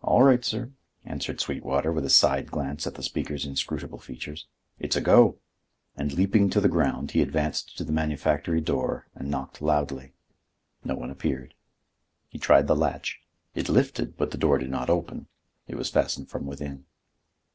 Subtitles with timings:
[0.00, 0.72] "All right, sir,"
[1.04, 4.46] answered Sweetwater, with a side glance at the speaker's inscrutable features.
[4.78, 5.40] "It's a go!"
[5.94, 10.14] And leaping to the ground he advanced to the manufactory door and knocked loudly.
[10.84, 11.52] No one appeared.
[12.30, 13.20] He tried the latch;
[13.54, 15.26] it lifted, but the door did not open;
[15.66, 16.86] it was fastened from within.